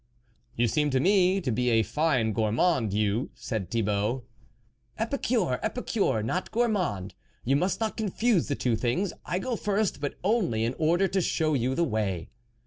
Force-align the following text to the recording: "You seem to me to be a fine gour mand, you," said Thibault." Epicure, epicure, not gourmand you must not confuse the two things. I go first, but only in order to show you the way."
"You 0.55 0.67
seem 0.67 0.89
to 0.89 0.99
me 0.99 1.39
to 1.41 1.51
be 1.51 1.69
a 1.69 1.83
fine 1.83 2.33
gour 2.33 2.51
mand, 2.51 2.91
you," 2.91 3.29
said 3.35 3.69
Thibault." 3.69 4.23
Epicure, 4.97 5.59
epicure, 5.61 6.23
not 6.23 6.49
gourmand 6.49 7.13
you 7.43 7.55
must 7.55 7.79
not 7.79 7.97
confuse 7.97 8.47
the 8.47 8.55
two 8.55 8.75
things. 8.75 9.13
I 9.27 9.37
go 9.37 9.55
first, 9.55 10.01
but 10.01 10.15
only 10.23 10.63
in 10.63 10.73
order 10.79 11.07
to 11.09 11.21
show 11.21 11.53
you 11.53 11.75
the 11.75 11.83
way." 11.83 12.31